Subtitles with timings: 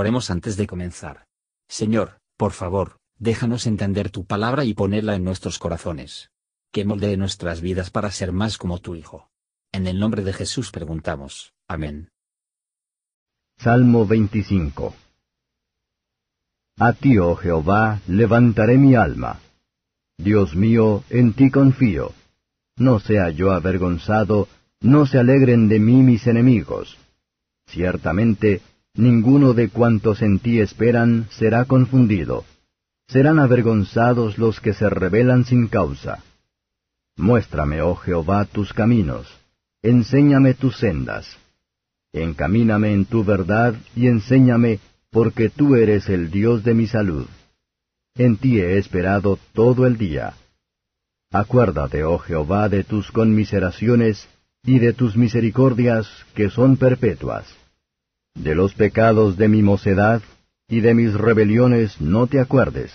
[0.00, 1.26] Oremos antes de comenzar.
[1.68, 6.30] Señor, por favor, déjanos entender tu palabra y ponerla en nuestros corazones.
[6.70, 9.28] Que moldee nuestras vidas para ser más como tu Hijo.
[9.72, 11.52] En el nombre de Jesús preguntamos.
[11.66, 12.10] Amén.
[13.56, 14.94] Salmo 25
[16.78, 19.40] A ti, oh Jehová, levantaré mi alma.
[20.16, 22.12] Dios mío, en ti confío.
[22.76, 24.46] No sea yo avergonzado,
[24.80, 26.96] no se alegren de mí mis enemigos.
[27.66, 28.62] Ciertamente,
[28.98, 32.44] ninguno de cuantos en ti esperan será confundido.
[33.06, 36.22] Serán avergonzados los que se rebelan sin causa.
[37.16, 39.26] Muéstrame, oh Jehová, tus caminos,
[39.82, 41.38] enséñame tus sendas.
[42.12, 47.26] Encamíname en tu verdad y enséñame, porque tú eres el Dios de mi salud.
[48.16, 50.34] En ti he esperado todo el día.
[51.30, 54.28] Acuérdate, oh Jehová, de tus conmiseraciones
[54.64, 57.46] y de tus misericordias que son perpetuas.
[58.38, 60.22] De los pecados de mi mocedad
[60.68, 62.92] y de mis rebeliones no te acuerdes.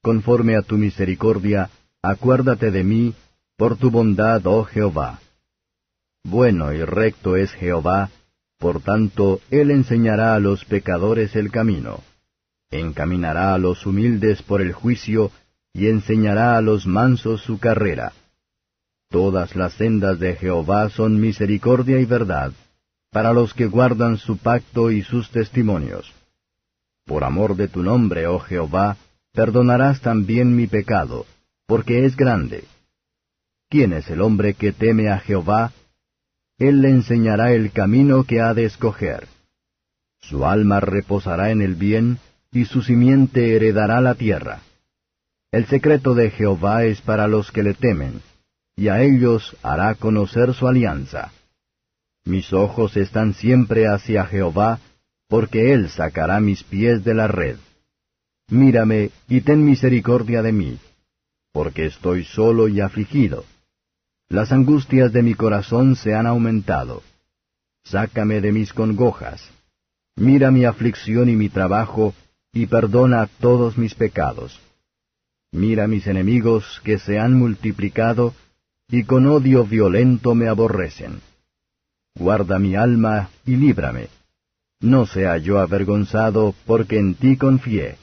[0.00, 1.70] Conforme a tu misericordia,
[2.02, 3.14] acuérdate de mí,
[3.56, 5.18] por tu bondad, oh Jehová.
[6.22, 8.10] Bueno y recto es Jehová,
[8.58, 12.00] por tanto, Él enseñará a los pecadores el camino.
[12.70, 15.32] Encaminará a los humildes por el juicio,
[15.72, 18.12] y enseñará a los mansos su carrera.
[19.08, 22.52] Todas las sendas de Jehová son misericordia y verdad,
[23.10, 26.12] para los que guardan su pacto y sus testimonios.
[27.04, 28.96] Por amor de tu nombre, oh Jehová,
[29.32, 31.26] perdonarás también mi pecado,
[31.66, 32.64] porque es grande.
[33.68, 35.72] ¿Quién es el hombre que teme a Jehová?
[36.58, 39.26] Él le enseñará el camino que ha de escoger.
[40.20, 42.18] Su alma reposará en el bien,
[42.52, 44.60] y su simiente heredará la tierra.
[45.52, 48.20] El secreto de Jehová es para los que le temen,
[48.76, 51.32] y a ellos hará conocer su alianza.
[52.24, 54.80] Mis ojos están siempre hacia Jehová,
[55.28, 57.56] porque Él sacará mis pies de la red.
[58.48, 60.78] Mírame y ten misericordia de mí,
[61.52, 63.44] porque estoy solo y afligido.
[64.28, 67.02] Las angustias de mi corazón se han aumentado.
[67.84, 69.48] Sácame de mis congojas.
[70.16, 72.14] Mira mi aflicción y mi trabajo,
[72.52, 74.60] y perdona todos mis pecados.
[75.52, 78.34] Mira mis enemigos que se han multiplicado,
[78.88, 81.20] y con odio violento me aborrecen.
[82.20, 84.10] Guarda mi alma y líbrame.
[84.78, 87.96] No sea yo avergonzado, porque en ti confié.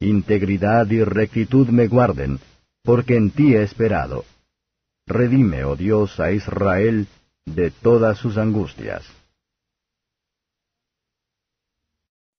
[0.00, 2.40] Integridad y rectitud me guarden,
[2.82, 4.24] porque en ti he esperado.
[5.06, 7.06] Redime, oh Dios, a Israel
[7.44, 9.04] de todas sus angustias.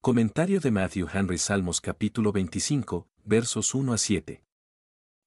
[0.02, 4.42] Comentario de Matthew Henry Salmos capítulo 25, versos 1 a 7.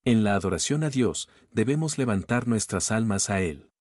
[0.04, 3.71] En la adoración a Dios, debemos levantar nuestras almas a Él.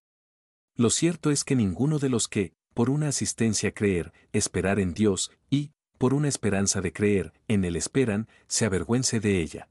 [0.75, 5.31] Lo cierto es que ninguno de los que, por una asistencia creer, esperar en Dios,
[5.49, 9.67] y, por una esperanza de creer, en Él esperan, se avergüence de ella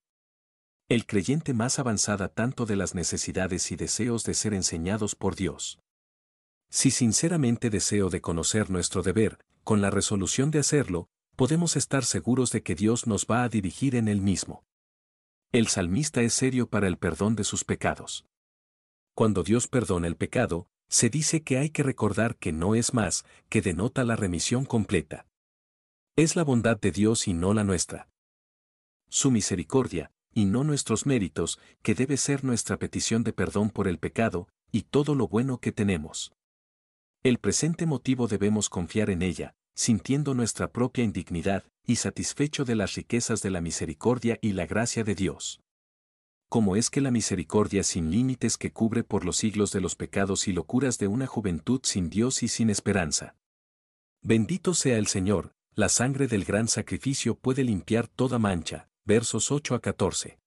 [0.91, 5.79] el creyente más avanzada tanto de las necesidades y deseos de ser enseñados por Dios.
[6.69, 12.51] Si sinceramente deseo de conocer nuestro deber, con la resolución de hacerlo, podemos estar seguros
[12.51, 14.65] de que Dios nos va a dirigir en él mismo.
[15.53, 18.27] El salmista es serio para el perdón de sus pecados.
[19.15, 23.25] Cuando Dios perdona el pecado, se dice que hay que recordar que no es más,
[23.49, 25.27] que denota la remisión completa.
[26.17, 28.09] Es la bondad de Dios y no la nuestra.
[29.09, 33.99] Su misericordia, y no nuestros méritos, que debe ser nuestra petición de perdón por el
[33.99, 36.33] pecado, y todo lo bueno que tenemos.
[37.23, 42.95] El presente motivo debemos confiar en ella, sintiendo nuestra propia indignidad, y satisfecho de las
[42.95, 45.61] riquezas de la misericordia y la gracia de Dios.
[46.51, 50.49] Como es que la misericordia sin límites que cubre por los siglos de los pecados
[50.49, 53.37] y locuras de una juventud sin Dios y sin esperanza.
[54.21, 59.77] Bendito sea el Señor, la sangre del gran sacrificio puede limpiar toda mancha, versos 8
[59.77, 60.41] a 14.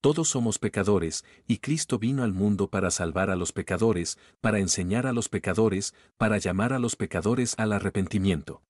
[0.00, 5.08] Todos somos pecadores, y Cristo vino al mundo para salvar a los pecadores, para enseñar
[5.08, 8.62] a los pecadores, para llamar a los pecadores al arrepentimiento.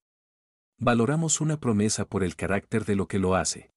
[0.78, 3.70] Valoramos una promesa por el carácter de lo que lo hace.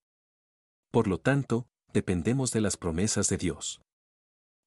[0.90, 3.80] Por lo tanto, dependemos de las promesas de Dios.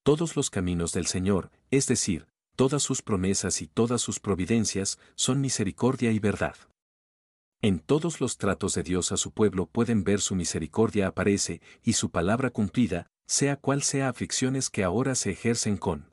[0.04, 5.42] Todos los caminos del Señor, es decir, todas sus promesas y todas sus providencias, son
[5.42, 6.56] misericordia y verdad.
[7.62, 11.94] En todos los tratos de Dios a su pueblo pueden ver su misericordia aparece y
[11.94, 16.12] su palabra cumplida, sea cual sea aflicciones que ahora se ejercen con.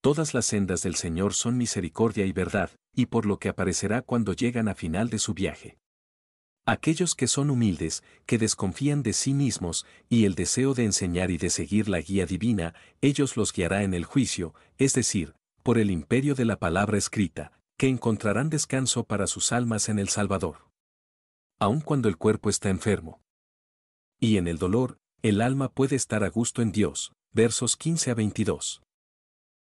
[0.00, 4.32] Todas las sendas del Señor son misericordia y verdad, y por lo que aparecerá cuando
[4.32, 5.78] llegan a final de su viaje.
[6.68, 11.38] Aquellos que son humildes, que desconfían de sí mismos, y el deseo de enseñar y
[11.38, 15.92] de seguir la guía divina, ellos los guiará en el juicio, es decir, por el
[15.92, 20.66] imperio de la palabra escrita, que encontrarán descanso para sus almas en el Salvador.
[21.58, 23.22] aun cuando el cuerpo está enfermo.
[24.20, 27.12] Y en el dolor, el alma puede estar a gusto en Dios.
[27.32, 28.82] Versos 15 a 22.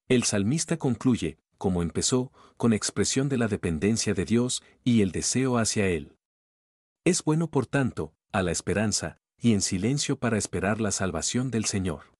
[0.07, 5.57] El salmista concluye, como empezó, con expresión de la dependencia de Dios y el deseo
[5.57, 6.15] hacia Él.
[7.03, 11.65] Es bueno, por tanto, a la esperanza, y en silencio para esperar la salvación del
[11.65, 12.13] Señor.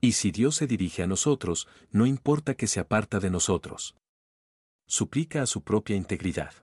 [0.00, 3.96] Y si Dios se dirige a nosotros, no importa que se aparta de nosotros.
[4.86, 6.54] Suplica a su propia integridad.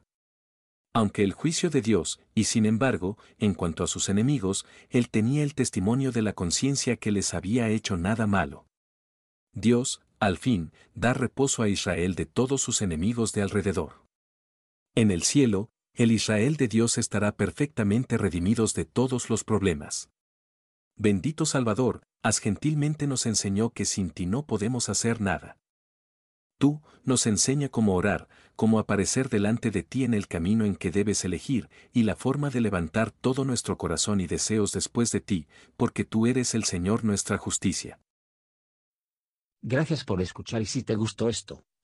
[0.94, 5.44] Aunque el juicio de Dios, y sin embargo, en cuanto a sus enemigos, él tenía
[5.44, 8.66] el testimonio de la conciencia que les había hecho nada malo.
[9.52, 14.06] Dios, al fin, da reposo a Israel de todos sus enemigos de alrededor.
[14.96, 20.10] En el cielo, el Israel de Dios estará perfectamente redimidos de todos los problemas.
[20.98, 25.58] Bendito Salvador, has gentilmente nos enseñó que sin ti no podemos hacer nada.
[26.58, 30.92] Tú, nos enseña cómo orar, cómo aparecer delante de ti en el camino en que
[30.92, 35.48] debes elegir, y la forma de levantar todo nuestro corazón y deseos después de ti,
[35.78, 38.00] porque tú eres el Señor nuestra justicia.
[39.62, 41.64] Gracias por escuchar y si te gustó esto,